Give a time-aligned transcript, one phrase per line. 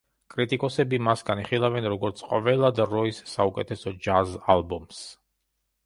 [0.33, 5.09] კრიტიკოსები მას განიხილავენ, როგორც ყველა დროის საუკეთესო ჯაზ ალბომს.